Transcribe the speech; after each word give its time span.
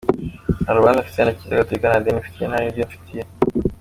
Nta 0.63 0.71
rubanza 0.77 1.03
mfitanye 1.03 1.27
na 1.27 1.35
Kiliziya 1.37 1.61
gatolika: 1.63 1.87
nta 1.87 2.03
deni 2.03 2.15
nyifitiye, 2.17 2.47
nta 2.49 2.57
n’iryo 2.59 2.81
imfitiye. 2.85 3.21